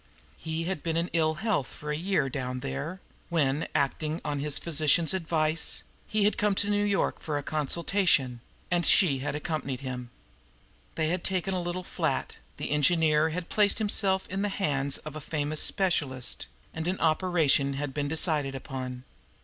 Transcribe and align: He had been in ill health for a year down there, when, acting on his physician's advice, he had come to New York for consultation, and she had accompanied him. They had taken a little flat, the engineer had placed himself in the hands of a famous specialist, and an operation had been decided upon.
He 0.35 0.63
had 0.63 0.81
been 0.81 0.97
in 0.97 1.11
ill 1.13 1.35
health 1.35 1.67
for 1.67 1.91
a 1.91 1.95
year 1.95 2.27
down 2.27 2.61
there, 2.61 3.01
when, 3.29 3.67
acting 3.75 4.19
on 4.25 4.39
his 4.39 4.57
physician's 4.57 5.13
advice, 5.13 5.83
he 6.07 6.23
had 6.23 6.39
come 6.39 6.55
to 6.55 6.71
New 6.71 6.83
York 6.83 7.19
for 7.19 7.39
consultation, 7.43 8.41
and 8.71 8.83
she 8.83 9.19
had 9.19 9.35
accompanied 9.35 9.81
him. 9.81 10.09
They 10.95 11.09
had 11.09 11.23
taken 11.23 11.53
a 11.53 11.61
little 11.61 11.83
flat, 11.83 12.37
the 12.57 12.71
engineer 12.71 13.29
had 13.29 13.47
placed 13.47 13.77
himself 13.77 14.27
in 14.27 14.41
the 14.41 14.49
hands 14.49 14.97
of 14.97 15.15
a 15.15 15.21
famous 15.21 15.61
specialist, 15.61 16.47
and 16.73 16.87
an 16.87 16.99
operation 16.99 17.73
had 17.73 17.93
been 17.93 18.07
decided 18.07 18.55
upon. 18.55 19.03